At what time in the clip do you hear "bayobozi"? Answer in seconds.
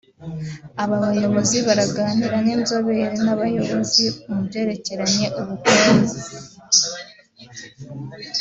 1.05-1.57